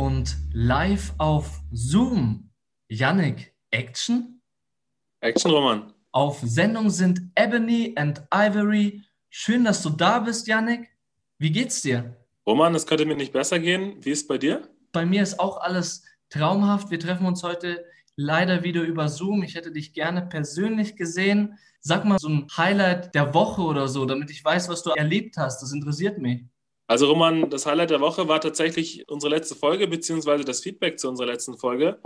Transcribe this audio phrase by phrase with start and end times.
[0.00, 2.48] und live auf Zoom.
[2.88, 4.40] Yannick, Action?
[5.20, 5.92] Action, Roman.
[6.10, 9.02] Auf Sendung sind Ebony and Ivory.
[9.28, 10.88] Schön, dass du da bist, Yannick.
[11.36, 12.16] Wie geht's dir?
[12.46, 14.02] Roman, es könnte mir nicht besser gehen.
[14.02, 14.66] Wie ist bei dir?
[14.90, 16.90] Bei mir ist auch alles traumhaft.
[16.90, 17.84] Wir treffen uns heute
[18.16, 19.42] leider wieder über Zoom.
[19.42, 21.58] Ich hätte dich gerne persönlich gesehen.
[21.80, 25.36] Sag mal so ein Highlight der Woche oder so, damit ich weiß, was du erlebt
[25.36, 25.60] hast.
[25.60, 26.46] Das interessiert mich.
[26.90, 31.08] Also Roman, das Highlight der Woche war tatsächlich unsere letzte Folge, beziehungsweise das Feedback zu
[31.08, 32.00] unserer letzten Folge.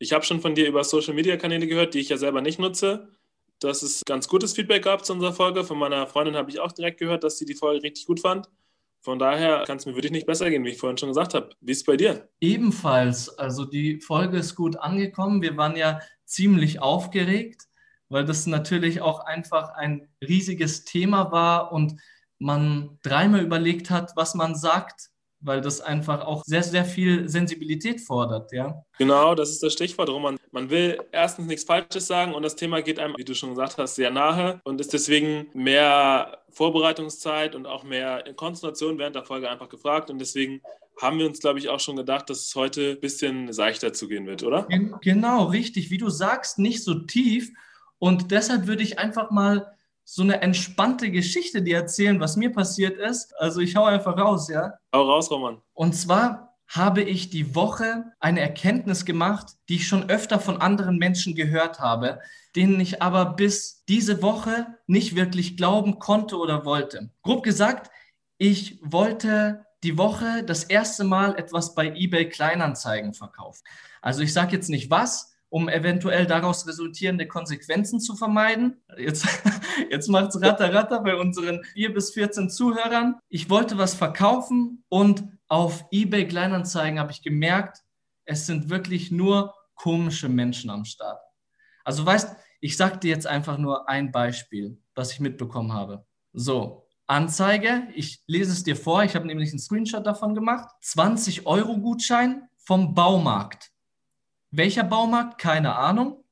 [0.00, 3.10] Ich habe schon von dir über Social-Media-Kanäle gehört, die ich ja selber nicht nutze,
[3.60, 5.62] dass es ganz gutes Feedback gab zu unserer Folge.
[5.62, 8.48] Von meiner Freundin habe ich auch direkt gehört, dass sie die Folge richtig gut fand.
[9.02, 11.50] Von daher kann es mir wirklich nicht besser gehen, wie ich vorhin schon gesagt habe.
[11.60, 12.28] Wie ist es bei dir?
[12.40, 13.28] Ebenfalls.
[13.38, 15.42] Also die Folge ist gut angekommen.
[15.42, 17.68] Wir waren ja ziemlich aufgeregt,
[18.08, 21.94] weil das natürlich auch einfach ein riesiges Thema war und
[22.44, 28.00] man dreimal überlegt hat, was man sagt, weil das einfach auch sehr, sehr viel Sensibilität
[28.00, 28.82] fordert, ja.
[28.98, 30.38] Genau, das ist das Stichwort, Roman.
[30.52, 33.78] Man will erstens nichts Falsches sagen und das Thema geht einem, wie du schon gesagt
[33.78, 39.50] hast, sehr nahe und ist deswegen mehr Vorbereitungszeit und auch mehr Konzentration während der Folge
[39.50, 40.60] einfach gefragt und deswegen
[41.00, 44.26] haben wir uns, glaube ich, auch schon gedacht, dass es heute ein bisschen seichter zugehen
[44.26, 44.68] wird, oder?
[45.00, 45.90] Genau, richtig.
[45.90, 47.50] Wie du sagst, nicht so tief.
[47.98, 49.73] Und deshalb würde ich einfach mal
[50.04, 53.34] so eine entspannte Geschichte dir erzählen, was mir passiert ist.
[53.38, 54.74] Also ich hau einfach raus, ja?
[54.94, 55.60] Hau raus, Roman.
[55.72, 60.98] Und zwar habe ich die Woche eine Erkenntnis gemacht, die ich schon öfter von anderen
[60.98, 62.20] Menschen gehört habe,
[62.56, 67.10] denen ich aber bis diese Woche nicht wirklich glauben konnte oder wollte.
[67.22, 67.90] Grob gesagt,
[68.38, 73.62] ich wollte die Woche das erste Mal etwas bei eBay Kleinanzeigen verkaufen.
[74.00, 78.82] Also ich sage jetzt nicht was, um eventuell daraus resultierende Konsequenzen zu vermeiden.
[78.96, 79.26] Jetzt,
[79.90, 83.16] jetzt macht es ratter ratter bei unseren 4 bis 14 Zuhörern.
[83.28, 87.78] Ich wollte was verkaufen und auf eBay Kleinanzeigen habe ich gemerkt,
[88.24, 91.20] es sind wirklich nur komische Menschen am Start.
[91.84, 96.06] Also weißt, ich sage dir jetzt einfach nur ein Beispiel, was ich mitbekommen habe.
[96.32, 100.70] So, Anzeige, ich lese es dir vor, ich habe nämlich einen Screenshot davon gemacht.
[100.80, 103.73] 20 Euro Gutschein vom Baumarkt.
[104.56, 105.40] Welcher Baumarkt?
[105.40, 106.22] Keine Ahnung.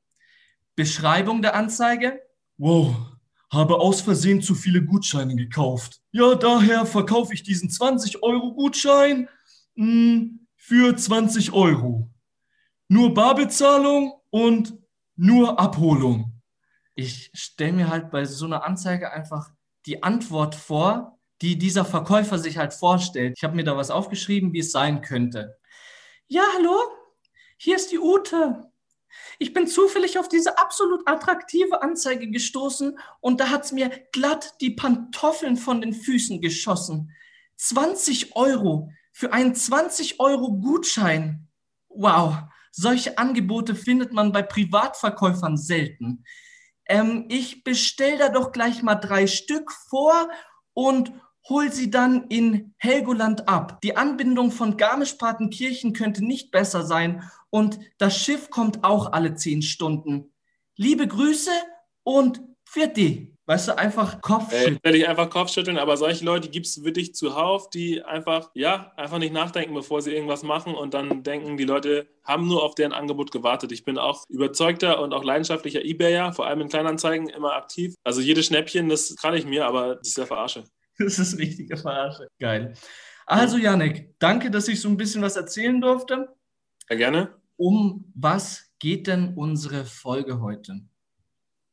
[0.77, 2.21] Beschreibung der Anzeige?
[2.57, 2.95] Wow,
[3.51, 5.99] habe aus Versehen zu viele Gutscheine gekauft.
[6.13, 9.27] Ja, daher verkaufe ich diesen 20-Euro-Gutschein
[9.75, 12.09] hm, für 20 Euro.
[12.87, 14.73] Nur Barbezahlung und
[15.17, 16.41] nur Abholung.
[16.95, 19.51] Ich stelle mir halt bei so einer Anzeige einfach
[19.85, 23.33] die Antwort vor, die dieser Verkäufer sich halt vorstellt.
[23.35, 25.57] Ich habe mir da was aufgeschrieben, wie es sein könnte.
[26.29, 27.02] Ja, hallo?
[27.63, 28.69] Hier ist die Ute.
[29.39, 34.55] Ich bin zufällig auf diese absolut attraktive Anzeige gestoßen und da hat es mir glatt
[34.59, 37.15] die Pantoffeln von den Füßen geschossen.
[37.55, 41.47] 20 Euro für einen 20 Euro Gutschein.
[41.87, 42.35] Wow,
[42.73, 46.25] solche Angebote findet man bei Privatverkäufern selten.
[46.85, 50.29] Ähm, ich bestelle da doch gleich mal drei Stück vor
[50.73, 51.13] und
[51.49, 53.81] hol sie dann in Helgoland ab.
[53.81, 59.61] Die Anbindung von Garmisch-Partenkirchen könnte nicht besser sein und das Schiff kommt auch alle zehn
[59.61, 60.33] Stunden.
[60.75, 61.51] Liebe Grüße
[62.03, 63.33] und für die.
[63.45, 64.79] Weißt du, einfach Kopfschütteln.
[64.83, 69.17] Äh, ich einfach Kopfschütteln, aber solche Leute gibt es wirklich zuhauf, die einfach, ja, einfach
[69.17, 72.93] nicht nachdenken, bevor sie irgendwas machen und dann denken, die Leute haben nur auf deren
[72.93, 73.73] Angebot gewartet.
[73.73, 77.95] Ich bin auch überzeugter und auch leidenschaftlicher Ebayer, vor allem in Kleinanzeigen immer aktiv.
[78.05, 80.63] Also jedes Schnäppchen, das kann ich mir, aber das ist ja Verarsche.
[80.99, 82.27] Das ist richtige Verarsche.
[82.39, 82.73] Geil.
[83.25, 86.29] Also, Janik, danke, dass ich so ein bisschen was erzählen durfte.
[86.89, 87.35] Ja, gerne.
[87.55, 90.81] Um was geht denn unsere Folge heute?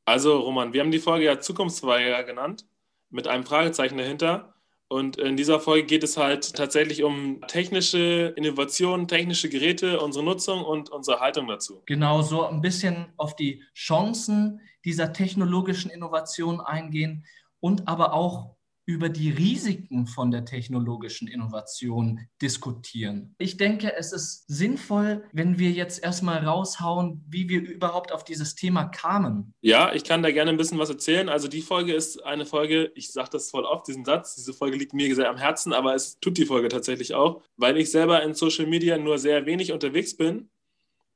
[0.04, 2.66] Also, Roman, wir haben die Folge ja Zukunftsweiger genannt,
[3.10, 4.54] mit einem Fragezeichen dahinter.
[4.88, 10.64] Und in dieser Folge geht es halt tatsächlich um technische Innovationen, technische Geräte, unsere Nutzung
[10.64, 11.82] und unsere Haltung dazu.
[11.86, 17.24] Genau, so ein bisschen auf die Chancen dieser technologischen Innovation eingehen
[17.60, 18.56] und aber auch
[18.90, 23.36] über die Risiken von der technologischen Innovation diskutieren.
[23.38, 28.56] Ich denke, es ist sinnvoll, wenn wir jetzt erstmal raushauen, wie wir überhaupt auf dieses
[28.56, 29.54] Thema kamen.
[29.60, 31.28] Ja, ich kann da gerne ein bisschen was erzählen.
[31.28, 34.76] Also die Folge ist eine Folge, ich sage das voll oft, diesen Satz, diese Folge
[34.76, 38.24] liegt mir sehr am Herzen, aber es tut die Folge tatsächlich auch, weil ich selber
[38.24, 40.50] in Social Media nur sehr wenig unterwegs bin.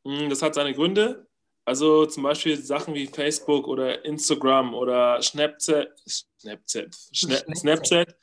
[0.07, 1.27] Hm, das hat seine Gründe.
[1.65, 7.57] Also zum Beispiel Sachen wie Facebook oder Instagram oder Snapchat, Snapchat, Snapchat.
[7.57, 8.17] Snapchat.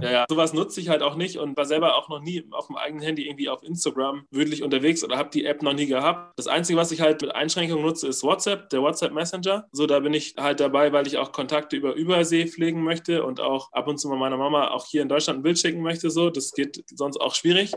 [0.00, 2.68] Ja, ja, sowas nutze ich halt auch nicht und war selber auch noch nie auf
[2.68, 6.32] dem eigenen Handy irgendwie auf Instagram wirklich unterwegs oder habe die App noch nie gehabt.
[6.38, 9.66] Das Einzige, was ich halt mit Einschränkungen nutze, ist WhatsApp, der WhatsApp Messenger.
[9.72, 13.40] So, da bin ich halt dabei, weil ich auch Kontakte über Übersee pflegen möchte und
[13.40, 16.10] auch ab und zu mal meiner Mama auch hier in Deutschland ein Bild schicken möchte.
[16.10, 17.72] So, das geht sonst auch schwierig.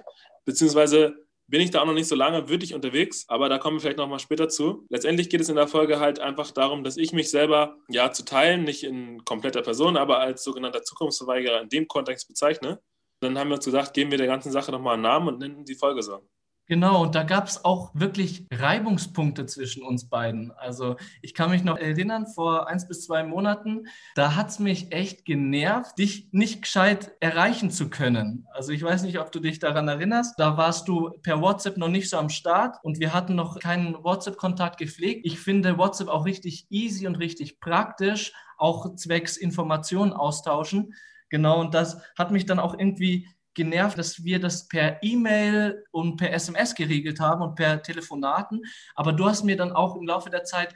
[0.46, 1.16] Beziehungsweise
[1.50, 3.98] bin ich da auch noch nicht so lange wirklich unterwegs, aber da kommen wir vielleicht
[3.98, 4.86] nochmal später zu.
[4.90, 8.24] Letztendlich geht es in der Folge halt einfach darum, dass ich mich selber ja zu
[8.24, 12.80] teilen, nicht in kompletter Person, aber als sogenannter Zukunftsverweigerer in dem Kontext bezeichne.
[13.22, 15.66] Dann haben wir uns gesagt, geben wir der ganzen Sache nochmal einen Namen und nennen
[15.66, 16.22] die Folge so.
[16.70, 20.52] Genau, und da gab es auch wirklich Reibungspunkte zwischen uns beiden.
[20.52, 24.92] Also ich kann mich noch erinnern, vor eins bis zwei Monaten, da hat es mich
[24.92, 28.46] echt genervt, dich nicht gescheit erreichen zu können.
[28.54, 30.40] Also ich weiß nicht, ob du dich daran erinnerst.
[30.40, 33.96] Da warst du per WhatsApp noch nicht so am Start und wir hatten noch keinen
[34.04, 35.26] WhatsApp-Kontakt gepflegt.
[35.26, 40.94] Ich finde WhatsApp auch richtig easy und richtig praktisch, auch zwecks Informationen austauschen.
[41.30, 46.18] Genau, und das hat mich dann auch irgendwie genervt, dass wir das per E-Mail und
[46.18, 48.62] per SMS geregelt haben und per Telefonaten.
[48.96, 50.76] Aber du hast mir dann auch im Laufe der Zeit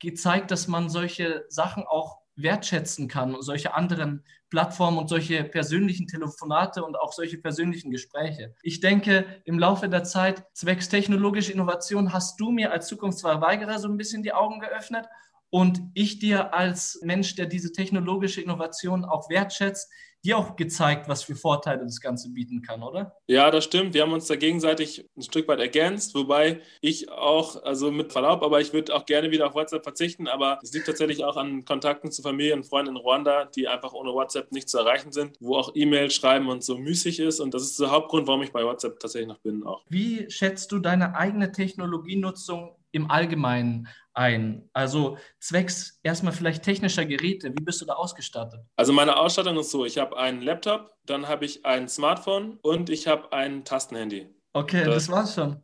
[0.00, 6.06] gezeigt, dass man solche Sachen auch wertschätzen kann und solche anderen Plattformen und solche persönlichen
[6.06, 8.54] Telefonate und auch solche persönlichen Gespräche.
[8.62, 13.88] Ich denke, im Laufe der Zeit, zwecks technologischer Innovation, hast du mir als Zukunftsverweigerer so
[13.88, 15.06] ein bisschen die Augen geöffnet
[15.50, 19.90] und ich dir als Mensch, der diese technologische Innovation auch wertschätzt,
[20.24, 23.16] dir auch gezeigt, was für Vorteile das Ganze bieten kann, oder?
[23.26, 23.94] Ja, das stimmt.
[23.94, 28.42] Wir haben uns da gegenseitig ein Stück weit ergänzt, wobei ich auch, also mit Verlaub,
[28.42, 31.64] aber ich würde auch gerne wieder auf WhatsApp verzichten, aber es liegt tatsächlich auch an
[31.64, 35.36] Kontakten zu Familie und Freunden in Ruanda, die einfach ohne WhatsApp nicht zu erreichen sind,
[35.40, 38.52] wo auch E-Mail schreiben und so müßig ist und das ist der Hauptgrund, warum ich
[38.52, 39.84] bei WhatsApp tatsächlich noch bin auch.
[39.88, 44.68] Wie schätzt du deine eigene Technologienutzung im Allgemeinen ein?
[44.72, 48.60] Also zwecks erstmal vielleicht technischer Geräte, wie bist du da ausgestattet?
[48.76, 52.90] Also meine Ausstattung ist so, ich habe einen Laptop, dann habe ich ein Smartphone und
[52.90, 54.28] ich habe ein Tastenhandy.
[54.52, 55.62] Okay, das, das war's schon.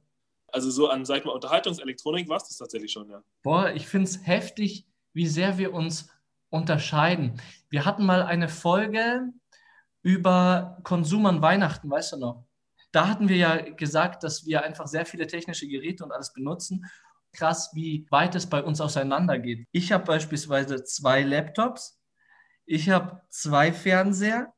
[0.48, 3.22] Also so an, sag ich mal, Unterhaltungselektronik war es das tatsächlich schon, ja.
[3.42, 6.08] Boah, ich finde es heftig, wie sehr wir uns
[6.50, 7.40] unterscheiden.
[7.68, 9.32] Wir hatten mal eine Folge
[10.02, 12.44] über Konsum an Weihnachten, weißt du noch?
[12.92, 16.86] Da hatten wir ja gesagt, dass wir einfach sehr viele technische Geräte und alles benutzen
[17.36, 19.66] krass, wie weit es bei uns auseinandergeht.
[19.72, 22.00] Ich habe beispielsweise zwei Laptops,
[22.64, 24.52] ich habe zwei Fernseher,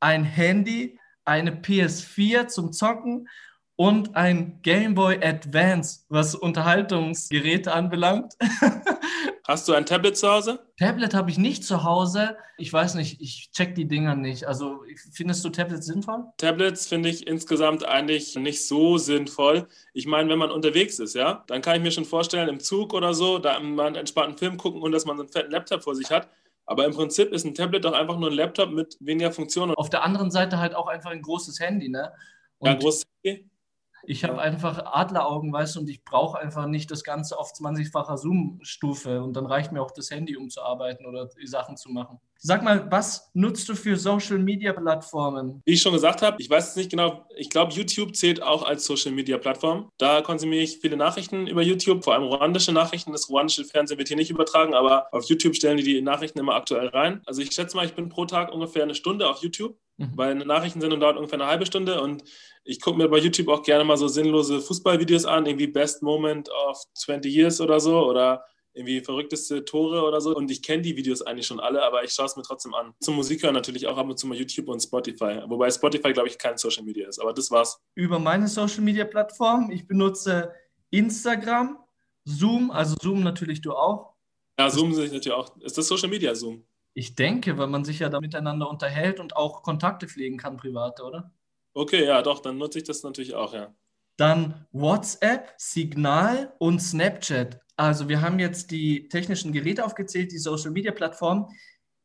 [0.00, 3.28] ein Handy, eine PS4 zum Zocken
[3.76, 8.34] und ein Game Boy Advance, was Unterhaltungsgeräte anbelangt.
[9.48, 10.58] Hast du ein Tablet zu Hause?
[10.78, 12.36] Tablet habe ich nicht zu Hause.
[12.58, 14.44] Ich weiß nicht, ich check die Dinger nicht.
[14.44, 14.82] Also
[15.14, 16.24] findest du Tablets sinnvoll?
[16.36, 19.66] Tablets finde ich insgesamt eigentlich nicht so sinnvoll.
[19.94, 22.92] Ich meine, wenn man unterwegs ist, ja, dann kann ich mir schon vorstellen, im Zug
[22.92, 25.82] oder so, da man einen entspannten Film gucken und dass man so einen fetten Laptop
[25.82, 26.28] vor sich hat.
[26.66, 29.74] Aber im Prinzip ist ein Tablet doch einfach nur ein Laptop mit weniger Funktionen.
[29.76, 32.12] Auf der anderen Seite halt auch einfach ein großes Handy, ne?
[32.58, 33.47] Und ja, ein großes Handy.
[34.04, 38.16] Ich habe einfach Adleraugen, weißt du, und ich brauche einfach nicht das Ganze auf 20-facher
[38.16, 39.22] Zoom-Stufe.
[39.22, 42.20] Und dann reicht mir auch das Handy, um zu arbeiten oder die Sachen zu machen.
[42.40, 45.60] Sag mal, was nutzt du für Social-Media-Plattformen?
[45.64, 48.62] Wie ich schon gesagt habe, ich weiß es nicht genau, ich glaube, YouTube zählt auch
[48.62, 49.90] als Social-Media-Plattform.
[49.98, 53.10] Da konsumiere ich viele Nachrichten über YouTube, vor allem ruandische Nachrichten.
[53.10, 56.54] Das ruandische Fernsehen wird hier nicht übertragen, aber auf YouTube stellen die die Nachrichten immer
[56.54, 57.22] aktuell rein.
[57.26, 60.12] Also ich schätze mal, ich bin pro Tag ungefähr eine Stunde auf YouTube, mhm.
[60.14, 62.22] weil eine Nachrichtensendung dauert ungefähr eine halbe Stunde und
[62.68, 66.50] ich gucke mir bei YouTube auch gerne mal so sinnlose Fußballvideos an, irgendwie Best Moment
[66.50, 68.44] of 20 Years oder so oder
[68.74, 70.36] irgendwie verrückteste Tore oder so.
[70.36, 72.92] Und ich kenne die Videos eigentlich schon alle, aber ich schaue es mir trotzdem an.
[73.00, 75.40] Zum Musik hören natürlich auch ab und zu mal YouTube und Spotify.
[75.46, 77.18] Wobei Spotify, glaube ich, kein Social Media ist.
[77.18, 77.80] Aber das war's.
[77.94, 79.70] Über meine Social Media Plattform.
[79.70, 80.52] Ich benutze
[80.90, 81.78] Instagram,
[82.26, 84.12] Zoom, also Zoom natürlich du auch.
[84.58, 85.56] Ja, Zoom sehe ich natürlich auch.
[85.60, 86.66] Ist das Social Media Zoom?
[86.92, 91.04] Ich denke, weil man sich ja da miteinander unterhält und auch Kontakte pflegen kann, private,
[91.04, 91.32] oder?
[91.78, 93.72] Okay, ja, doch, dann nutze ich das natürlich auch, ja.
[94.16, 97.60] Dann WhatsApp, Signal und Snapchat.
[97.76, 101.46] Also wir haben jetzt die technischen Geräte aufgezählt, die Social-Media-Plattformen.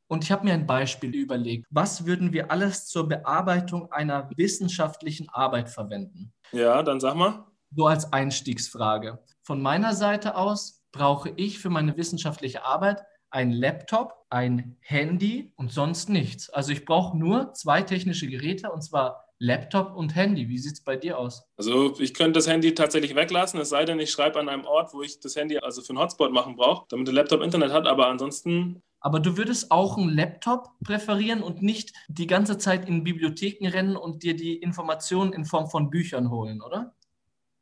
[0.07, 1.65] Und ich habe mir ein Beispiel überlegt.
[1.71, 6.31] Was würden wir alles zur Bearbeitung einer wissenschaftlichen Arbeit verwenden?
[6.51, 7.43] Ja, dann sag mal.
[7.75, 9.23] So als Einstiegsfrage.
[9.41, 13.01] Von meiner Seite aus brauche ich für meine wissenschaftliche Arbeit
[13.31, 16.51] ein Laptop, ein Handy und sonst nichts.
[16.51, 20.47] Also ich brauche nur zwei technische Geräte und zwar Laptop und Handy.
[20.47, 21.43] Wie sieht es bei dir aus?
[21.57, 24.93] Also ich könnte das Handy tatsächlich weglassen, es sei denn, ich schreibe an einem Ort,
[24.93, 27.85] wo ich das Handy also für einen Hotspot machen brauche, damit der Laptop Internet hat,
[27.85, 28.81] aber ansonsten...
[29.01, 33.97] Aber du würdest auch einen Laptop präferieren und nicht die ganze Zeit in Bibliotheken rennen
[33.97, 36.95] und dir die Informationen in Form von Büchern holen, oder?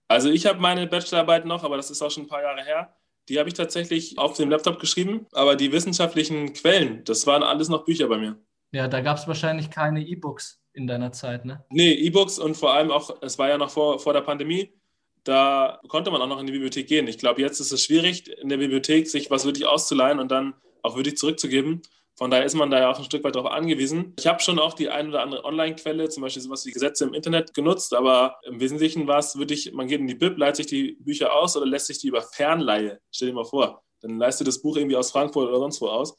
[0.07, 2.95] Also ich habe meine Bachelorarbeit noch, aber das ist auch schon ein paar Jahre her.
[3.27, 7.69] Die habe ich tatsächlich auf dem Laptop geschrieben, aber die wissenschaftlichen Quellen, das waren alles
[7.69, 8.39] noch Bücher bei mir.
[8.71, 11.65] Ja, da gab es wahrscheinlich keine E-Books in deiner Zeit, ne?
[11.69, 14.73] Nee, E-Books und vor allem auch, es war ja noch vor, vor der Pandemie,
[15.23, 17.07] da konnte man auch noch in die Bibliothek gehen.
[17.07, 20.53] Ich glaube, jetzt ist es schwierig, in der Bibliothek sich was wirklich auszuleihen und dann
[20.81, 21.81] auch wirklich zurückzugeben.
[22.15, 24.13] Von daher ist man da ja auch ein Stück weit darauf angewiesen.
[24.19, 27.13] Ich habe schon auch die ein oder andere Online-Quelle, zum Beispiel sowas wie Gesetze im
[27.13, 30.67] Internet genutzt, aber im Wesentlichen war es wirklich, man geht in die Bib, leitet sich
[30.67, 32.99] die Bücher aus oder lässt sich die über Fernleihe.
[33.11, 35.87] Stell dir mal vor, dann leist du das Buch irgendwie aus Frankfurt oder sonst wo
[35.87, 36.15] aus,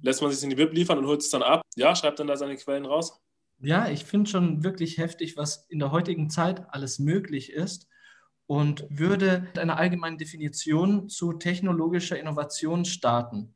[0.00, 1.62] lässt man sich in die Bib liefern und holt es dann ab.
[1.76, 3.20] Ja, schreibt dann da seine Quellen raus.
[3.60, 7.86] Ja, ich finde schon wirklich heftig, was in der heutigen Zeit alles möglich ist
[8.46, 13.54] und würde mit einer allgemeinen Definition zu technologischer Innovation starten.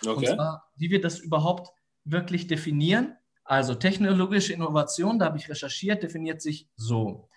[0.00, 0.10] Okay.
[0.10, 1.70] Und zwar, wie wir das überhaupt
[2.04, 3.16] wirklich definieren.
[3.44, 7.28] Also technologische Innovation, da habe ich recherchiert, definiert sich so.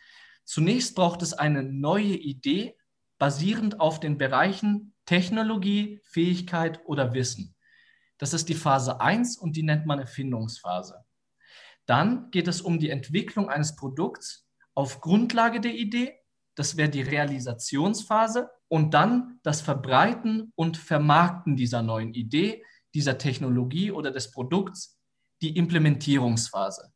[0.46, 2.76] Zunächst braucht es eine neue Idee,
[3.18, 7.53] basierend auf den Bereichen Technologie, Fähigkeit oder Wissen.
[8.24, 11.04] Das ist die Phase 1 und die nennt man Erfindungsphase.
[11.86, 16.14] Dann geht es um die Entwicklung eines Produkts auf Grundlage der Idee.
[16.56, 18.50] Das wäre die Realisationsphase.
[18.70, 22.64] Und dann das Verbreiten und Vermarkten dieser neuen Idee,
[22.94, 24.98] dieser Technologie oder des Produkts,
[25.42, 26.94] die Implementierungsphase.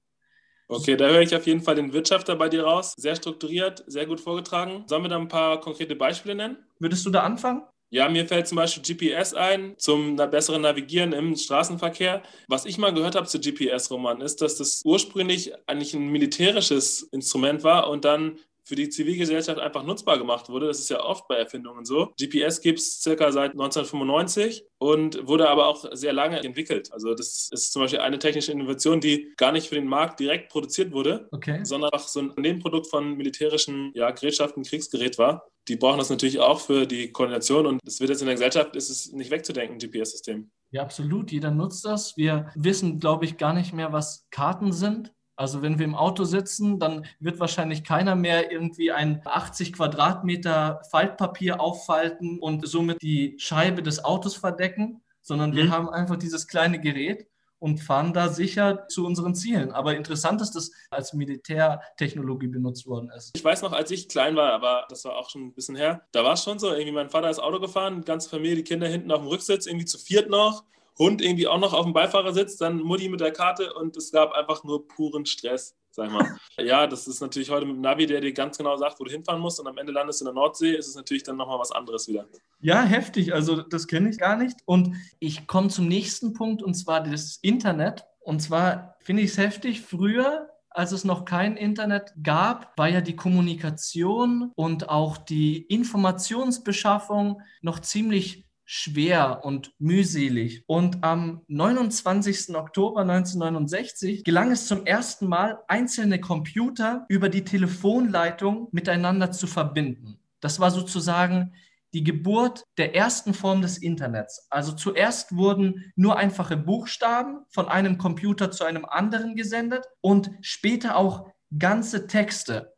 [0.69, 2.93] Okay, da höre ich auf jeden Fall den Wirtschafter bei dir raus.
[2.95, 4.85] Sehr strukturiert, sehr gut vorgetragen.
[4.87, 6.65] Sollen wir da ein paar konkrete Beispiele nennen?
[6.79, 7.63] Würdest du da anfangen?
[7.89, 12.21] Ja, mir fällt zum Beispiel GPS ein zum besseren Navigieren im Straßenverkehr.
[12.47, 17.63] Was ich mal gehört habe zu GPS-Roman ist, dass das ursprünglich eigentlich ein militärisches Instrument
[17.63, 20.67] war und dann für die Zivilgesellschaft einfach nutzbar gemacht wurde.
[20.67, 22.11] Das ist ja oft bei Erfindungen so.
[22.19, 26.91] GPS gibt es circa seit 1995 und wurde aber auch sehr lange entwickelt.
[26.91, 30.49] Also das ist zum Beispiel eine technische Innovation, die gar nicht für den Markt direkt
[30.51, 31.61] produziert wurde, okay.
[31.63, 35.47] sondern auch so ein Nebenprodukt von militärischen ja, Gerätschaften, Kriegsgerät war.
[35.67, 38.75] Die brauchen das natürlich auch für die Koordination und es wird jetzt in der Gesellschaft,
[38.75, 40.49] ist es nicht wegzudenken, GPS-System.
[40.71, 41.31] Ja, absolut.
[41.31, 42.15] Jeder nutzt das.
[42.17, 45.13] Wir wissen, glaube ich, gar nicht mehr, was Karten sind.
[45.35, 50.81] Also wenn wir im Auto sitzen, dann wird wahrscheinlich keiner mehr irgendwie ein 80 Quadratmeter
[50.89, 55.55] Faltpapier auffalten und somit die Scheibe des Autos verdecken, sondern mhm.
[55.55, 57.27] wir haben einfach dieses kleine Gerät
[57.59, 59.71] und fahren da sicher zu unseren Zielen.
[59.71, 63.35] Aber interessant ist, dass als Militärtechnologie benutzt worden ist.
[63.35, 66.05] Ich weiß noch, als ich klein war, aber das war auch schon ein bisschen her,
[66.11, 68.63] da war es schon so, irgendwie mein Vater ist Auto gefahren, die ganze Familie, die
[68.63, 70.63] Kinder hinten auf dem Rücksitz, irgendwie zu viert noch
[70.97, 74.33] Hund irgendwie auch noch auf dem Beifahrersitz, dann Mutti mit der Karte und es gab
[74.33, 76.37] einfach nur puren Stress, sag mal.
[76.59, 79.11] ja, das ist natürlich heute mit dem Navi, der dir ganz genau sagt, wo du
[79.11, 81.59] hinfahren musst und am Ende landest du in der Nordsee, ist es natürlich dann nochmal
[81.59, 82.25] was anderes wieder.
[82.59, 84.57] Ja, heftig, also das kenne ich gar nicht.
[84.65, 88.05] Und ich komme zum nächsten Punkt und zwar das Internet.
[88.19, 93.01] Und zwar finde ich es heftig, früher als es noch kein Internet gab, war ja
[93.01, 100.63] die Kommunikation und auch die Informationsbeschaffung noch ziemlich schwer und mühselig.
[100.67, 102.53] Und am 29.
[102.53, 110.19] Oktober 1969 gelang es zum ersten Mal, einzelne Computer über die Telefonleitung miteinander zu verbinden.
[110.41, 111.53] Das war sozusagen
[111.93, 114.47] die Geburt der ersten Form des Internets.
[114.49, 120.97] Also zuerst wurden nur einfache Buchstaben von einem Computer zu einem anderen gesendet und später
[120.97, 122.76] auch ganze Texte.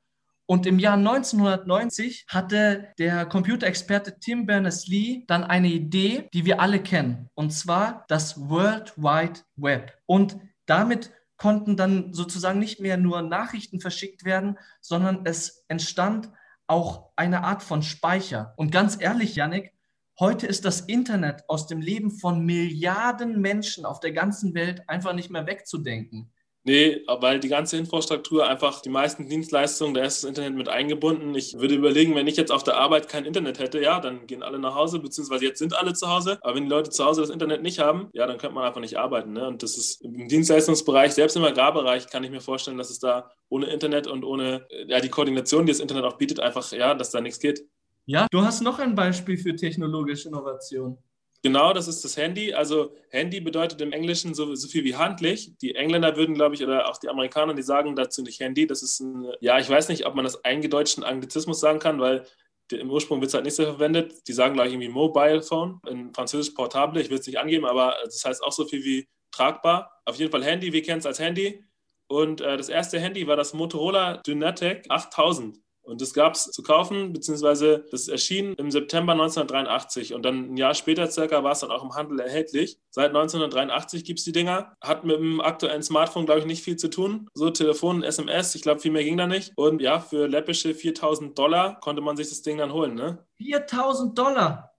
[0.49, 6.81] Und im Jahr 1990 hatte der Computerexperte Tim Berners-Lee dann eine Idee, die wir alle
[6.81, 9.95] kennen, und zwar das World Wide Web.
[10.07, 16.31] Und damit konnten dann sozusagen nicht mehr nur Nachrichten verschickt werden, sondern es entstand
[16.65, 18.55] auch eine Art von Speicher.
[18.57, 19.71] Und ganz ehrlich, Yannick,
[20.19, 25.13] heute ist das Internet aus dem Leben von Milliarden Menschen auf der ganzen Welt einfach
[25.13, 26.31] nicht mehr wegzudenken.
[26.63, 31.33] Nee, weil die ganze Infrastruktur einfach, die meisten Dienstleistungen, da ist das Internet mit eingebunden.
[31.33, 34.43] Ich würde überlegen, wenn ich jetzt auf der Arbeit kein Internet hätte, ja, dann gehen
[34.43, 36.37] alle nach Hause, beziehungsweise jetzt sind alle zu Hause.
[36.41, 38.81] Aber wenn die Leute zu Hause das Internet nicht haben, ja, dann könnte man einfach
[38.81, 39.31] nicht arbeiten.
[39.31, 39.47] Ne?
[39.47, 43.31] Und das ist im Dienstleistungsbereich, selbst im Agrarbereich, kann ich mir vorstellen, dass es da
[43.47, 47.11] ohne Internet und ohne ja, die Koordination, die das Internet auch bietet, einfach, ja, dass
[47.11, 47.65] da nichts geht.
[48.05, 50.97] Ja, du hast noch ein Beispiel für technologische Innovation.
[51.41, 52.53] Genau, das ist das Handy.
[52.53, 55.57] Also Handy bedeutet im Englischen so, so viel wie handlich.
[55.59, 58.67] Die Engländer würden, glaube ich, oder auch die Amerikaner, die sagen dazu nicht Handy.
[58.67, 62.25] Das ist ein, ja, ich weiß nicht, ob man das eingedeutschten Anglizismus sagen kann, weil
[62.71, 64.27] im Ursprung wird es halt nicht so verwendet.
[64.27, 67.01] Die sagen gleich irgendwie Mobile Phone, in Französisch Portable.
[67.01, 70.01] Ich will es nicht angeben, aber das heißt auch so viel wie tragbar.
[70.05, 71.63] Auf jeden Fall Handy, wir kennen es als Handy.
[72.07, 75.57] Und äh, das erste Handy war das Motorola Dynatec 8000.
[75.89, 80.57] Und das gab es zu kaufen, beziehungsweise das erschien im September 1983 und dann ein
[80.57, 82.79] Jahr später circa war es dann auch im Handel erhältlich.
[82.91, 84.73] Seit 1983 gibt es die Dinger.
[84.81, 87.27] Hat mit dem aktuellen Smartphone, glaube ich, nicht viel zu tun.
[87.33, 89.53] So Telefon, SMS, ich glaube, viel mehr ging da nicht.
[89.55, 92.95] Und ja, für läppische 4000 Dollar konnte man sich das Ding dann holen.
[92.95, 93.25] Ne?
[93.37, 94.69] 4000 Dollar?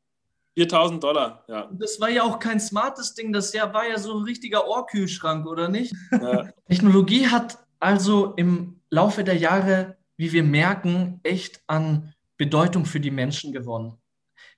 [0.54, 1.70] 4000 Dollar, ja.
[1.72, 5.68] Das war ja auch kein smartes Ding, das war ja so ein richtiger Ohrkühlschrank, oder
[5.68, 5.94] nicht?
[6.10, 6.48] Ja.
[6.68, 13.10] Technologie hat also im Laufe der Jahre wie wir merken, echt an Bedeutung für die
[13.10, 13.96] Menschen gewonnen.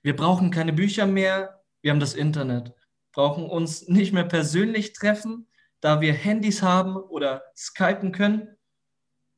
[0.01, 2.73] Wir brauchen keine Bücher mehr, wir haben das Internet.
[3.13, 5.47] brauchen uns nicht mehr persönlich treffen,
[5.79, 8.57] da wir Handys haben oder skypen können.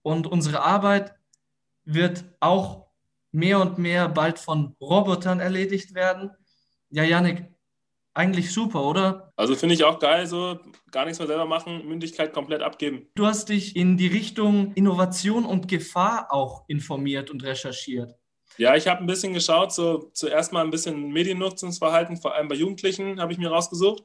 [0.02, 1.14] Und unsere Arbeit
[1.84, 2.88] wird auch
[3.32, 6.32] mehr und mehr bald von Robotern erledigt werden.
[6.90, 7.55] Ja, Janik,
[8.16, 9.32] eigentlich super, oder?
[9.36, 10.60] Also finde ich auch geil, so
[10.92, 13.08] gar nichts mehr selber machen, Mündigkeit komplett abgeben.
[13.16, 18.16] Du hast dich in die Richtung Innovation und Gefahr auch informiert und recherchiert.
[18.58, 22.56] Ja, ich habe ein bisschen geschaut, so zuerst mal ein bisschen Mediennutzungsverhalten, vor allem bei
[22.56, 24.04] Jugendlichen habe ich mir rausgesucht.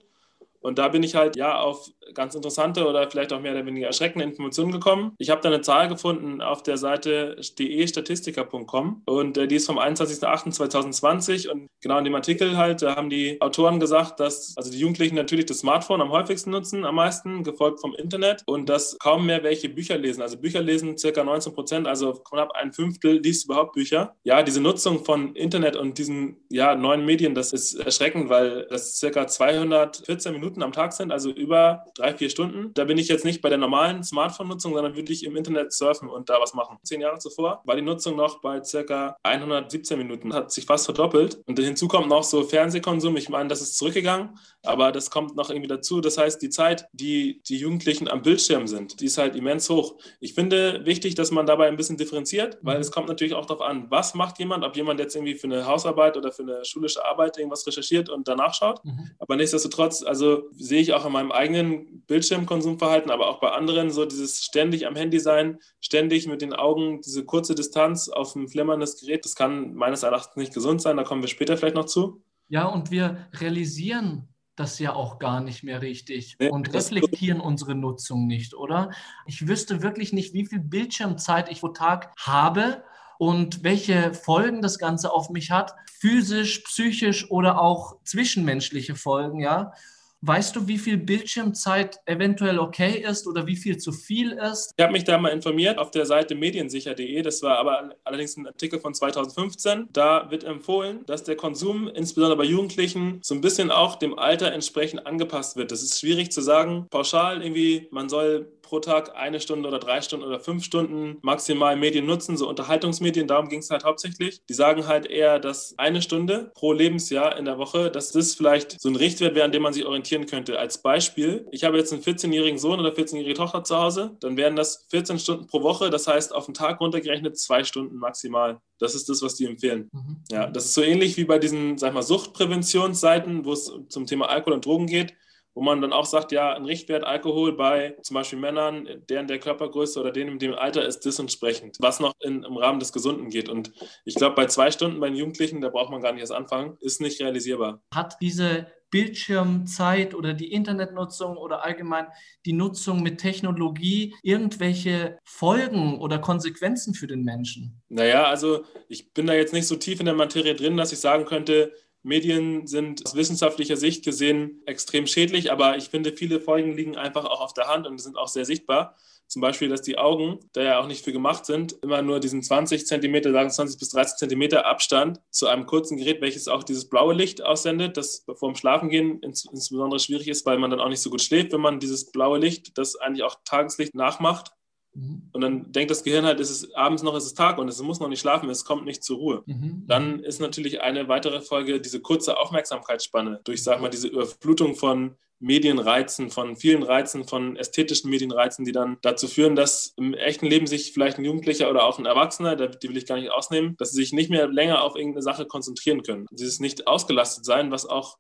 [0.61, 3.87] Und da bin ich halt ja auf ganz interessante oder vielleicht auch mehr oder weniger
[3.87, 5.15] erschreckende Informationen gekommen.
[5.19, 9.79] Ich habe da eine Zahl gefunden auf der Seite destatistiker.com und äh, die ist vom
[9.79, 14.79] 21.08.2020 und genau in dem Artikel halt, da haben die Autoren gesagt, dass also die
[14.79, 19.27] Jugendlichen natürlich das Smartphone am häufigsten nutzen, am meisten, gefolgt vom Internet und dass kaum
[19.27, 20.23] mehr welche Bücher lesen.
[20.23, 24.17] Also Bücher lesen circa 19 Prozent, also knapp ein Fünftel liest überhaupt Bücher.
[24.25, 28.99] Ja, diese Nutzung von Internet und diesen ja, neuen Medien, das ist erschreckend, weil das
[28.99, 32.75] circa 214 Minuten Minuten am Tag sind, also über drei, vier Stunden.
[32.75, 36.09] Da bin ich jetzt nicht bei der normalen Smartphone-Nutzung, sondern würde ich im Internet surfen
[36.09, 36.79] und da was machen.
[36.83, 41.41] Zehn Jahre zuvor war die Nutzung noch bei circa 117 Minuten, hat sich fast verdoppelt.
[41.47, 43.17] Und hinzu kommt noch so Fernsehkonsum.
[43.17, 46.01] Ich meine, das ist zurückgegangen, aber das kommt noch irgendwie dazu.
[46.01, 49.97] Das heißt, die Zeit, die die Jugendlichen am Bildschirm sind, die ist halt immens hoch.
[50.19, 52.81] Ich finde wichtig, dass man dabei ein bisschen differenziert, weil mhm.
[52.81, 55.67] es kommt natürlich auch darauf an, was macht jemand, ob jemand jetzt irgendwie für eine
[55.67, 58.85] Hausarbeit oder für eine schulische Arbeit irgendwas recherchiert und danach schaut.
[58.85, 59.11] Mhm.
[59.19, 64.05] Aber nichtsdestotrotz, also sehe ich auch in meinem eigenen Bildschirmkonsumverhalten, aber auch bei anderen so
[64.05, 69.01] dieses ständig am Handy sein, ständig mit den Augen, diese kurze Distanz auf ein flimmerndes
[69.01, 72.23] Gerät, das kann meines Erachtens nicht gesund sein, da kommen wir später vielleicht noch zu.
[72.49, 77.75] Ja, und wir realisieren das ja auch gar nicht mehr richtig nee, und reflektieren unsere
[77.75, 78.91] Nutzung nicht, oder?
[79.27, 82.83] Ich wüsste wirklich nicht, wie viel Bildschirmzeit ich pro Tag habe
[83.19, 89.73] und welche Folgen das Ganze auf mich hat, physisch, psychisch oder auch zwischenmenschliche Folgen, ja.
[90.23, 94.73] Weißt du, wie viel Bildschirmzeit eventuell okay ist oder wie viel zu viel ist?
[94.77, 97.23] Ich habe mich da mal informiert auf der Seite mediensicher.de.
[97.23, 99.89] Das war aber allerdings ein Artikel von 2015.
[99.93, 104.53] Da wird empfohlen, dass der Konsum, insbesondere bei Jugendlichen, so ein bisschen auch dem Alter
[104.53, 105.73] entsprechend angepasst wird.
[105.73, 106.87] Das ist schwierig zu sagen.
[106.91, 111.75] Pauschal irgendwie, man soll pro Tag eine Stunde oder drei Stunden oder fünf Stunden maximal
[111.75, 114.43] Medien nutzen, so Unterhaltungsmedien, darum ging es halt hauptsächlich.
[114.49, 118.81] Die sagen halt eher, dass eine Stunde pro Lebensjahr in der Woche, dass das vielleicht
[118.81, 120.57] so ein Richtwert wäre, an dem man sich orientieren könnte.
[120.57, 124.55] Als Beispiel, ich habe jetzt einen 14-jährigen Sohn oder 14-jährige Tochter zu Hause, dann wären
[124.55, 128.61] das 14 Stunden pro Woche, das heißt auf den Tag runtergerechnet zwei Stunden maximal.
[128.79, 129.91] Das ist das, was die empfehlen.
[129.93, 130.23] Mhm.
[130.31, 134.29] Ja, das ist so ähnlich wie bei diesen, sag mal, Suchtpräventionsseiten, wo es zum Thema
[134.29, 135.17] Alkohol und Drogen geht
[135.55, 139.39] wo man dann auch sagt, ja, ein Richtwert Alkohol bei zum Beispiel Männern, deren der
[139.39, 143.31] Körpergröße oder denen in dem Alter ist dementsprechend, was noch in, im Rahmen des Gesunden
[143.31, 143.49] geht.
[143.49, 143.73] Und
[144.05, 146.77] ich glaube, bei zwei Stunden bei den Jugendlichen, da braucht man gar nicht erst anfangen,
[146.81, 147.83] ist nicht realisierbar.
[147.95, 152.07] Hat diese Bildschirmzeit oder die Internetnutzung oder allgemein
[152.45, 157.81] die Nutzung mit Technologie irgendwelche Folgen oder Konsequenzen für den Menschen?
[157.89, 160.99] Naja, also ich bin da jetzt nicht so tief in der Materie drin, dass ich
[160.99, 166.75] sagen könnte, Medien sind aus wissenschaftlicher Sicht gesehen extrem schädlich, aber ich finde, viele Folgen
[166.75, 168.97] liegen einfach auch auf der Hand und sind auch sehr sichtbar.
[169.27, 172.43] Zum Beispiel, dass die Augen, da ja auch nicht für gemacht sind, immer nur diesen
[172.43, 176.89] 20 Zentimeter, sagen 20 bis 30 Zentimeter Abstand zu einem kurzen Gerät, welches auch dieses
[176.89, 181.03] blaue Licht aussendet, das vorm Schlafengehen ins, insbesondere schwierig ist, weil man dann auch nicht
[181.03, 184.51] so gut schläft, wenn man dieses blaue Licht, das eigentlich auch Tageslicht nachmacht,
[184.95, 185.29] Mhm.
[185.33, 187.81] Und dann denkt das Gehirn halt, es ist abends noch, es ist Tag und es
[187.83, 189.43] muss noch nicht schlafen, es kommt nicht zur Ruhe.
[189.47, 189.85] Mhm.
[189.87, 195.17] Dann ist natürlich eine weitere Folge diese kurze Aufmerksamkeitsspanne durch, sag mal, diese Überflutung von
[195.41, 200.67] Medienreizen, von vielen Reizen, von ästhetischen Medienreizen, die dann dazu führen, dass im echten Leben
[200.67, 203.93] sich vielleicht ein Jugendlicher oder auch ein Erwachsener, die will ich gar nicht ausnehmen, dass
[203.93, 206.27] sie sich nicht mehr länger auf irgendeine Sache konzentrieren können.
[206.31, 208.19] Dieses nicht ausgelastet sein, was auch,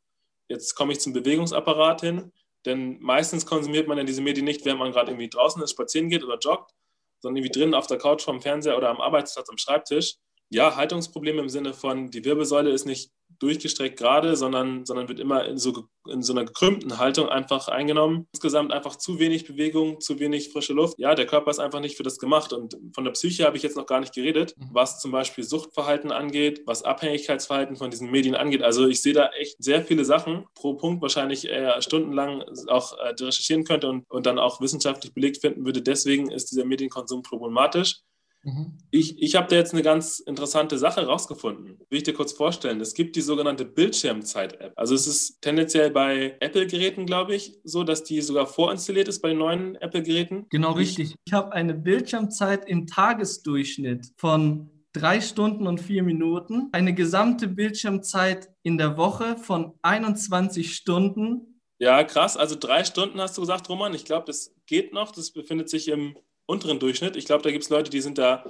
[0.48, 2.32] jetzt komme ich zum Bewegungsapparat hin,
[2.66, 6.08] denn meistens konsumiert man ja diese Medien nicht, während man gerade irgendwie draußen ist, spazieren
[6.08, 6.72] geht oder joggt,
[7.20, 10.16] sondern irgendwie drinnen auf der Couch vom Fernseher oder am Arbeitsplatz am Schreibtisch.
[10.50, 15.46] Ja, Haltungsprobleme im Sinne von, die Wirbelsäule ist nicht durchgestreckt gerade, sondern, sondern wird immer
[15.46, 18.26] in so, in so einer gekrümmten Haltung einfach eingenommen.
[18.32, 20.98] Insgesamt einfach zu wenig Bewegung, zu wenig frische Luft.
[20.98, 22.52] Ja, der Körper ist einfach nicht für das gemacht.
[22.52, 24.68] Und von der Psyche habe ich jetzt noch gar nicht geredet, mhm.
[24.72, 28.62] was zum Beispiel Suchtverhalten angeht, was Abhängigkeitsverhalten von diesen Medien angeht.
[28.62, 33.14] Also ich sehe da echt sehr viele Sachen pro Punkt, wahrscheinlich eher stundenlang auch äh,
[33.18, 35.82] recherchieren könnte und, und dann auch wissenschaftlich belegt finden würde.
[35.82, 38.02] Deswegen ist dieser Medienkonsum problematisch.
[38.42, 38.78] Mhm.
[38.90, 41.78] Ich, ich habe da jetzt eine ganz interessante Sache rausgefunden.
[41.90, 42.80] Will ich dir kurz vorstellen.
[42.80, 44.72] Es gibt die sogenannte Bildschirmzeit-App.
[44.76, 49.28] Also es ist tendenziell bei Apple-Geräten, glaube ich, so, dass die sogar vorinstalliert ist bei
[49.28, 50.46] den neuen Apple-Geräten.
[50.50, 51.14] Genau richtig.
[51.24, 58.50] Ich habe eine Bildschirmzeit im Tagesdurchschnitt von drei Stunden und vier Minuten, eine gesamte Bildschirmzeit
[58.62, 61.62] in der Woche von 21 Stunden.
[61.78, 62.36] Ja, krass.
[62.36, 63.94] Also drei Stunden hast du gesagt, Roman.
[63.94, 65.12] Ich glaube, das geht noch.
[65.12, 66.16] Das befindet sich im
[66.50, 67.16] unteren Durchschnitt.
[67.16, 68.44] Ich glaube, da gibt es Leute, die sind da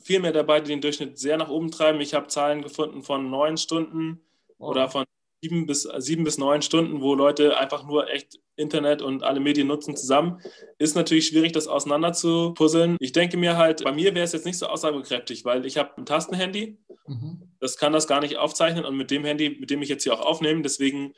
[0.00, 2.00] viel mehr dabei, die den Durchschnitt sehr nach oben treiben.
[2.00, 4.20] Ich habe Zahlen gefunden von neun Stunden
[4.58, 4.68] oh.
[4.68, 5.04] oder von
[5.42, 9.66] sieben bis, sieben bis neun Stunden, wo Leute einfach nur echt Internet und alle Medien
[9.66, 10.40] nutzen zusammen.
[10.78, 12.96] Ist natürlich schwierig, das auseinander zu puzzeln.
[13.00, 15.96] Ich denke mir halt, bei mir wäre es jetzt nicht so aussagekräftig, weil ich habe
[15.96, 16.78] ein Tastenhandy.
[17.06, 17.42] Mhm.
[17.58, 20.14] Das kann das gar nicht aufzeichnen und mit dem Handy, mit dem ich jetzt hier
[20.14, 21.14] auch aufnehme, deswegen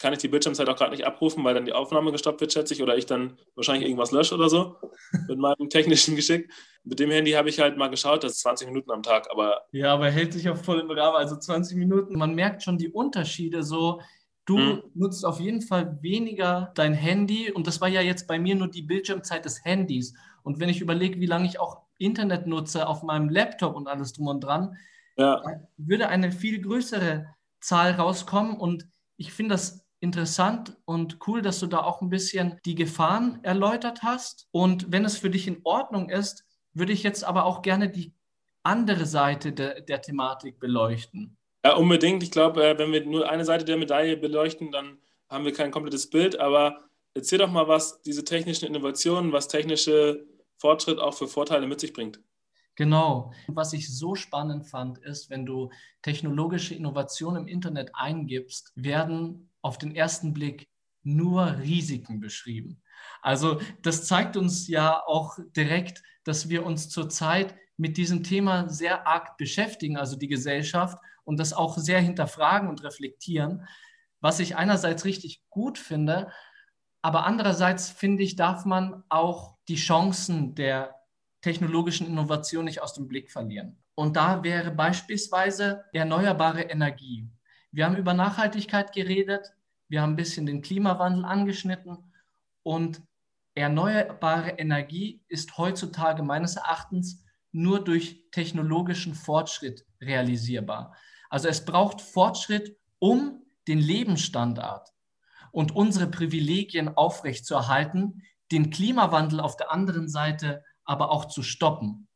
[0.00, 2.72] kann ich die Bildschirmzeit auch gerade nicht abrufen, weil dann die Aufnahme gestoppt wird, schätze
[2.72, 4.76] ich, oder ich dann wahrscheinlich irgendwas lösche oder so
[5.28, 6.50] mit meinem technischen Geschick.
[6.84, 9.60] Mit dem Handy habe ich halt mal geschaut, das ist 20 Minuten am Tag, aber.
[9.72, 12.18] Ja, aber hält sich auch voll im Rahmen, also 20 Minuten.
[12.18, 14.00] Man merkt schon die Unterschiede so.
[14.46, 14.82] Du hm.
[14.94, 18.68] nutzt auf jeden Fall weniger dein Handy und das war ja jetzt bei mir nur
[18.68, 20.14] die Bildschirmzeit des Handys.
[20.42, 24.14] Und wenn ich überlege, wie lange ich auch Internet nutze auf meinem Laptop und alles
[24.14, 24.76] drum und dran,
[25.18, 25.42] ja.
[25.76, 27.26] würde eine viel größere
[27.60, 32.58] Zahl rauskommen und ich finde das interessant und cool, dass du da auch ein bisschen
[32.64, 34.48] die Gefahren erläutert hast.
[34.50, 38.14] Und wenn es für dich in Ordnung ist, würde ich jetzt aber auch gerne die
[38.62, 41.36] andere Seite de, der Thematik beleuchten.
[41.64, 42.22] Ja, unbedingt.
[42.22, 45.70] Ich glaube, äh, wenn wir nur eine Seite der Medaille beleuchten, dann haben wir kein
[45.70, 46.40] komplettes Bild.
[46.40, 46.84] Aber
[47.14, 51.92] erzähl doch mal, was diese technischen Innovationen, was technische Fortschritt auch für Vorteile mit sich
[51.92, 52.20] bringt.
[52.76, 53.32] Genau.
[53.48, 55.70] Was ich so spannend fand, ist, wenn du
[56.02, 60.68] technologische Innovationen im Internet eingibst, werden auf den ersten Blick
[61.02, 62.82] nur Risiken beschrieben.
[63.22, 69.06] Also das zeigt uns ja auch direkt, dass wir uns zurzeit mit diesem Thema sehr
[69.06, 73.66] arg beschäftigen, also die Gesellschaft, und das auch sehr hinterfragen und reflektieren,
[74.20, 76.30] was ich einerseits richtig gut finde,
[77.02, 80.94] aber andererseits finde ich, darf man auch die Chancen der
[81.40, 83.82] technologischen Innovation nicht aus dem Blick verlieren.
[83.94, 87.26] Und da wäre beispielsweise erneuerbare Energie.
[87.72, 89.52] Wir haben über Nachhaltigkeit geredet,
[89.88, 92.12] wir haben ein bisschen den Klimawandel angeschnitten
[92.62, 93.02] und
[93.54, 100.94] erneuerbare Energie ist heutzutage meines Erachtens nur durch technologischen Fortschritt realisierbar.
[101.28, 104.88] Also es braucht Fortschritt, um den Lebensstandard
[105.52, 112.08] und unsere Privilegien aufrechtzuerhalten, den Klimawandel auf der anderen Seite aber auch zu stoppen.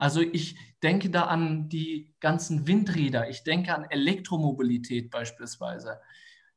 [0.00, 6.00] Also ich denke da an die ganzen Windräder, ich denke an Elektromobilität beispielsweise.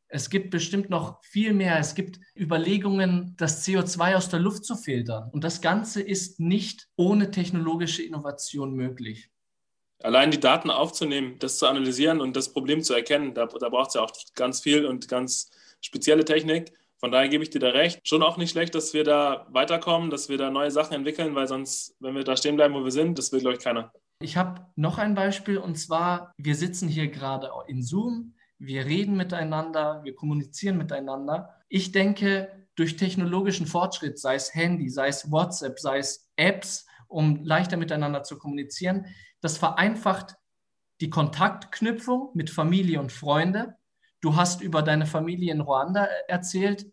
[0.07, 1.77] Es gibt bestimmt noch viel mehr.
[1.77, 5.29] Es gibt Überlegungen, das CO2 aus der Luft zu filtern.
[5.31, 9.29] Und das Ganze ist nicht ohne technologische Innovation möglich.
[10.01, 13.89] Allein die Daten aufzunehmen, das zu analysieren und das Problem zu erkennen, da, da braucht
[13.89, 15.49] es ja auch ganz viel und ganz
[15.81, 16.71] spezielle Technik.
[17.03, 17.99] Von daher gebe ich dir da recht.
[18.07, 21.49] Schon auch nicht schlecht, dass wir da weiterkommen, dass wir da neue Sachen entwickeln, weil
[21.49, 23.91] sonst, wenn wir da stehen bleiben, wo wir sind, das will, glaube ich, keiner.
[24.21, 29.17] Ich habe noch ein Beispiel und zwar, wir sitzen hier gerade in Zoom, wir reden
[29.17, 31.59] miteinander, wir kommunizieren miteinander.
[31.67, 37.43] Ich denke, durch technologischen Fortschritt, sei es Handy, sei es WhatsApp, sei es Apps, um
[37.43, 39.07] leichter miteinander zu kommunizieren,
[39.41, 40.35] das vereinfacht
[41.01, 43.75] die Kontaktknüpfung mit Familie und Freunde.
[44.23, 46.85] Du hast über deine Familie in Ruanda erzählt,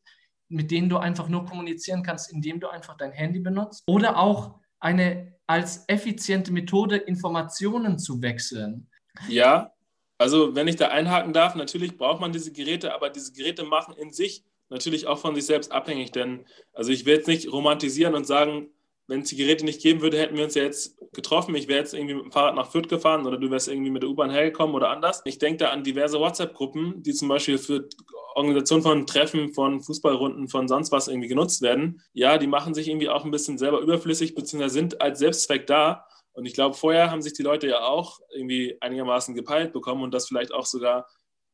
[0.49, 3.85] mit denen du einfach nur kommunizieren kannst, indem du einfach dein Handy benutzt.
[3.87, 8.89] Oder auch eine als effiziente Methode, Informationen zu wechseln.
[9.29, 9.73] Ja,
[10.19, 13.95] also wenn ich da einhaken darf, natürlich braucht man diese Geräte, aber diese Geräte machen
[13.95, 16.11] in sich natürlich auch von sich selbst abhängig.
[16.11, 18.71] Denn also ich will jetzt nicht romantisieren und sagen,
[19.11, 21.57] wenn es die Geräte nicht geben würde, hätten wir uns ja jetzt getroffen.
[21.57, 24.05] Ich wäre jetzt irgendwie mit dem Fahrrad nach Fürth gefahren oder du wärst irgendwie mit
[24.05, 25.23] der U-Bahn hergekommen oder anders.
[25.25, 27.89] Ich denke da an diverse WhatsApp-Gruppen, die zum Beispiel für
[28.37, 32.01] Organisation von Treffen, von Fußballrunden, von sonst was irgendwie genutzt werden.
[32.13, 36.07] Ja, die machen sich irgendwie auch ein bisschen selber überflüssig, beziehungsweise sind als Selbstzweck da.
[36.33, 40.15] Und ich glaube, vorher haben sich die Leute ja auch irgendwie einigermaßen gepeilt bekommen und
[40.15, 41.09] das vielleicht auch sogar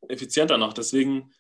[0.08, 0.74] effizienter noch.
[0.74, 1.32] Deswegen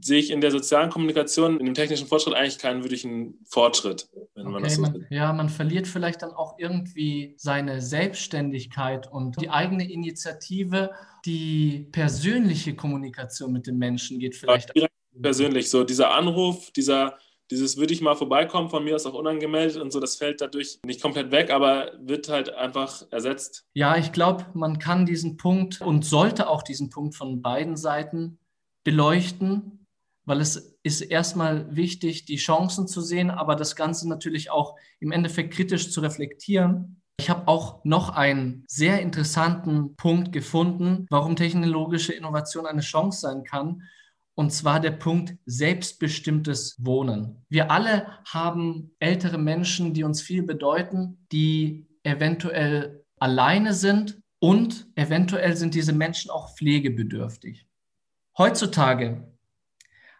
[0.00, 4.46] sehe ich in der sozialen Kommunikation, in dem technischen Fortschritt eigentlich keinen wirklichen Fortschritt, wenn
[4.46, 9.40] okay, man das so man, Ja, man verliert vielleicht dann auch irgendwie seine Selbstständigkeit und
[9.40, 10.90] die eigene Initiative,
[11.24, 14.72] die persönliche Kommunikation mit den Menschen geht vielleicht.
[14.74, 14.88] Ja,
[15.20, 17.16] persönlich, so dieser Anruf, dieser
[17.50, 20.80] dieses würde ich mal vorbeikommen, von mir aus auch unangemeldet und so, das fällt dadurch
[20.84, 23.64] nicht komplett weg, aber wird halt einfach ersetzt.
[23.72, 28.38] Ja, ich glaube, man kann diesen Punkt und sollte auch diesen Punkt von beiden Seiten
[28.86, 29.84] beleuchten,
[30.26, 35.10] weil es ist erstmal wichtig, die Chancen zu sehen, aber das Ganze natürlich auch im
[35.10, 37.02] Endeffekt kritisch zu reflektieren.
[37.18, 43.42] Ich habe auch noch einen sehr interessanten Punkt gefunden, warum technologische Innovation eine Chance sein
[43.42, 43.82] kann.
[44.36, 47.44] Und zwar der Punkt selbstbestimmtes Wohnen.
[47.48, 55.56] Wir alle haben ältere Menschen, die uns viel bedeuten, die eventuell alleine sind Und eventuell
[55.56, 57.65] sind diese Menschen auch pflegebedürftig.
[58.38, 59.26] Heutzutage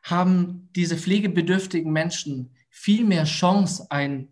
[0.03, 4.29] haben diese pflegebedürftigen Menschen viel mehr Chance, ein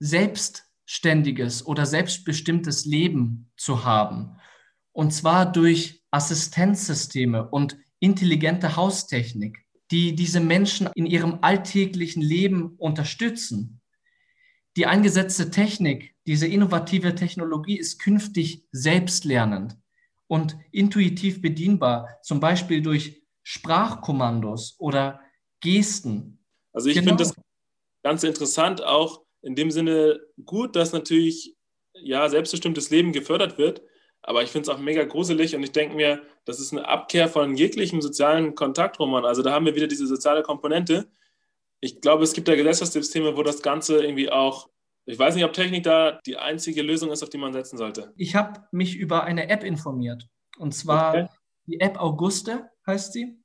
[0.00, 4.36] selbstständiges oder selbstbestimmtes Leben zu haben.
[4.92, 13.80] Und zwar durch Assistenzsysteme und intelligente Haustechnik, die diese Menschen in ihrem alltäglichen Leben unterstützen.
[14.76, 19.76] Die eingesetzte Technik, diese innovative Technologie ist künftig selbstlernend
[20.34, 25.20] und intuitiv bedienbar, zum Beispiel durch Sprachkommandos oder
[25.60, 26.44] Gesten.
[26.72, 27.10] Also ich genau.
[27.10, 27.34] finde das
[28.02, 31.54] ganz interessant, auch in dem Sinne gut, dass natürlich
[31.92, 33.82] ja selbstbestimmtes Leben gefördert wird.
[34.22, 37.28] Aber ich finde es auch mega gruselig und ich denke mir, das ist eine Abkehr
[37.28, 39.24] von jeglichem sozialen Kontaktroman.
[39.24, 41.06] Also da haben wir wieder diese soziale Komponente.
[41.78, 44.68] Ich glaube, es gibt da Gesellschaftssysteme, wo das Ganze irgendwie auch,
[45.06, 48.12] ich weiß nicht, ob Technik da die einzige Lösung ist, auf die man setzen sollte.
[48.16, 50.26] Ich habe mich über eine App informiert.
[50.56, 51.28] Und zwar okay.
[51.66, 53.38] die App Auguste heißt sie.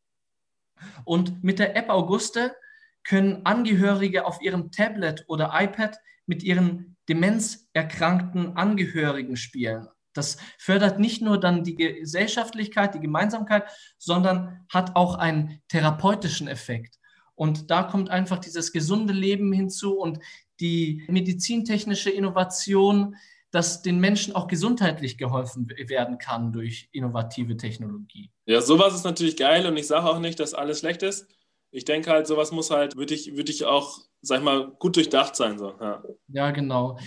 [1.04, 2.56] Und mit der App Auguste
[3.04, 9.88] können Angehörige auf ihrem Tablet oder iPad mit ihren demenzerkrankten Angehörigen spielen.
[10.14, 16.96] Das fördert nicht nur dann die Gesellschaftlichkeit, die Gemeinsamkeit, sondern hat auch einen therapeutischen Effekt.
[17.36, 20.20] Und da kommt einfach dieses gesunde Leben hinzu und
[20.60, 23.16] die medizintechnische Innovation,
[23.52, 28.32] dass den Menschen auch gesundheitlich geholfen werden kann durch innovative Technologie.
[28.46, 31.28] Ja, sowas ist natürlich geil und ich sage auch nicht, dass alles schlecht ist.
[31.72, 34.96] Ich denke halt, sowas muss halt, würde ich, würd ich auch, sag ich mal, gut
[34.96, 35.58] durchdacht sein.
[35.58, 35.74] So.
[35.80, 36.04] Ja.
[36.28, 37.00] ja, genau.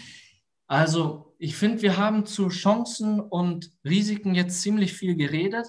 [0.67, 5.67] Also ich finde, wir haben zu Chancen und Risiken jetzt ziemlich viel geredet.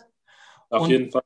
[0.69, 1.23] Auf und jeden Fall.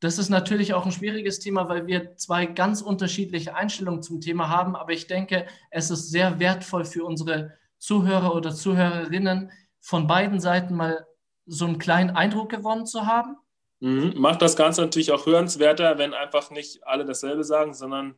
[0.00, 4.48] Das ist natürlich auch ein schwieriges Thema, weil wir zwei ganz unterschiedliche Einstellungen zum Thema
[4.48, 4.74] haben.
[4.74, 10.74] Aber ich denke, es ist sehr wertvoll für unsere Zuhörer oder Zuhörerinnen, von beiden Seiten
[10.74, 11.06] mal
[11.46, 13.36] so einen kleinen Eindruck gewonnen zu haben.
[13.80, 14.14] Mhm.
[14.16, 18.14] Macht das Ganze natürlich auch hörenswerter, wenn einfach nicht alle dasselbe sagen, sondern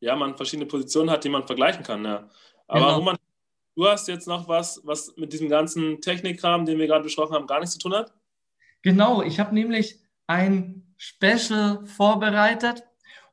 [0.00, 2.04] ja, man verschiedene Positionen hat, die man vergleichen kann.
[2.04, 2.28] Ja.
[2.66, 2.96] Aber genau.
[2.96, 3.16] Roman,
[3.76, 7.46] du hast jetzt noch was, was mit diesem ganzen Technikkram, den wir gerade besprochen haben,
[7.46, 8.12] gar nichts zu tun hat?
[8.82, 12.84] Genau, ich habe nämlich ein Special vorbereitet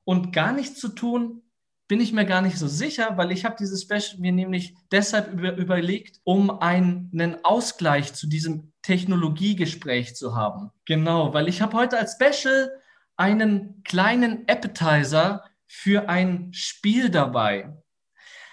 [0.05, 1.43] und gar nichts zu tun
[1.89, 5.33] bin ich mir gar nicht so sicher, weil ich habe dieses Special mir nämlich deshalb
[5.33, 10.71] über, überlegt, um einen Ausgleich zu diesem Technologiegespräch zu haben.
[10.85, 12.71] Genau, weil ich habe heute als Special
[13.17, 17.73] einen kleinen Appetizer für ein Spiel dabei.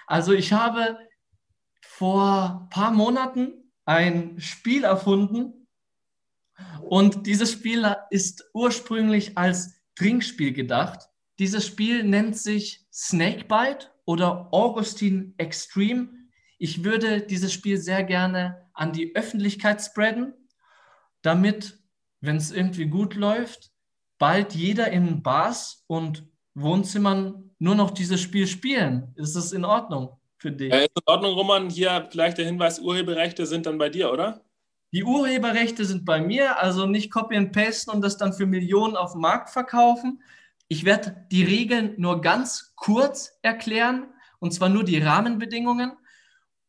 [0.07, 0.97] Also ich habe
[1.81, 5.64] vor ein paar Monaten ein Spiel erfunden
[6.81, 11.09] und dieses Spiel ist ursprünglich als Trinkspiel gedacht.
[11.39, 16.09] Dieses Spiel nennt sich Snakebite oder Augustine Extreme.
[16.57, 20.33] Ich würde dieses Spiel sehr gerne an die Öffentlichkeit spreaden,
[21.21, 21.79] damit,
[22.21, 23.71] wenn es irgendwie gut läuft,
[24.17, 29.13] bald jeder in Bars und Wohnzimmern nur noch dieses Spiel spielen.
[29.15, 30.71] Ist das in Ordnung für dich?
[30.71, 31.69] Ja, ist in Ordnung, Roman.
[31.69, 34.45] Hier vielleicht der Hinweis, Urheberrechte sind dann bei dir, oder?
[34.95, 38.95] Die Urheberrechte sind bei mir, also nicht copy and pasten und das dann für Millionen
[38.95, 40.21] auf dem Markt verkaufen,
[40.69, 44.07] ich werde die Regeln nur ganz kurz erklären,
[44.39, 45.91] und zwar nur die Rahmenbedingungen.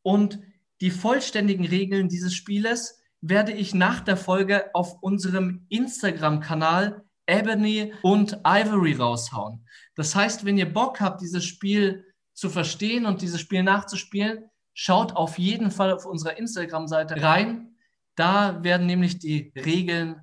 [0.03, 0.41] Und
[0.81, 8.41] die vollständigen Regeln dieses Spieles werde ich nach der Folge auf unserem Instagram-Kanal Ebony und
[8.45, 9.65] Ivory raushauen.
[9.95, 15.15] Das heißt, wenn ihr Bock habt, dieses Spiel zu verstehen und dieses Spiel nachzuspielen, schaut
[15.15, 17.76] auf jeden Fall auf unserer Instagram-Seite rein.
[18.17, 20.21] Da werden nämlich die Regeln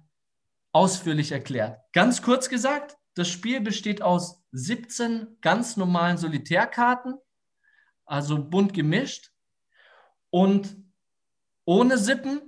[0.72, 1.80] ausführlich erklärt.
[1.94, 7.16] Ganz kurz gesagt, das Spiel besteht aus 17 ganz normalen Solitärkarten,
[8.06, 9.32] also bunt gemischt.
[10.32, 10.76] Und
[11.66, 12.42] ohne Sippen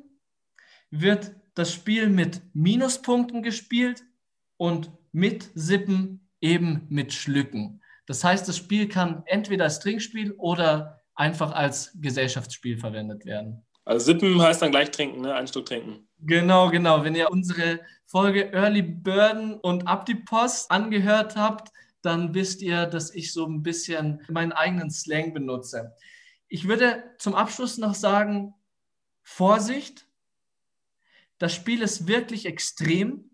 [0.89, 4.03] wird das Spiel mit Minuspunkten gespielt
[4.57, 7.81] und mit Sippen eben mit Schlücken.
[8.07, 13.64] Das heißt, das Spiel kann entweder als Trinkspiel oder einfach als Gesellschaftsspiel verwendet werden.
[13.85, 15.35] Also Sippen heißt dann gleich trinken, ne?
[15.35, 16.07] ein Stück trinken.
[16.19, 17.03] Genau, genau.
[17.03, 21.71] Wenn ihr unsere Folge Early Burden und Ab die Post angehört habt,
[22.01, 25.95] dann wisst ihr, dass ich so ein bisschen meinen eigenen Slang benutze.
[26.47, 28.53] Ich würde zum Abschluss noch sagen,
[29.23, 30.07] Vorsicht,
[31.37, 33.31] das Spiel ist wirklich extrem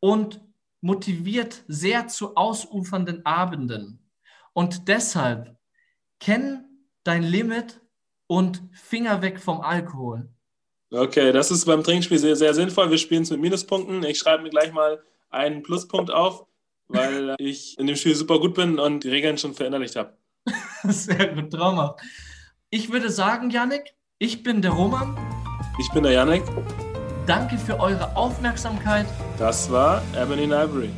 [0.00, 0.40] und
[0.80, 4.10] motiviert sehr zu ausufernden Abenden.
[4.52, 5.56] Und deshalb
[6.18, 7.81] kenn dein Limit
[8.32, 10.26] und Finger weg vom Alkohol.
[10.90, 12.90] Okay, das ist beim Trinkspiel sehr, sehr sinnvoll.
[12.90, 14.02] Wir spielen es mit Minuspunkten.
[14.04, 16.46] Ich schreibe mir gleich mal einen Pluspunkt auf,
[16.88, 20.16] weil ich in dem Spiel super gut bin und die Regeln schon verinnerlicht habe.
[20.84, 22.00] sehr gut, traumhaft.
[22.70, 25.14] Ich würde sagen, Yannick, ich bin der Roman.
[25.78, 26.44] Ich bin der Yannick.
[27.26, 29.06] Danke für eure Aufmerksamkeit.
[29.38, 30.90] Das war Ebony Library.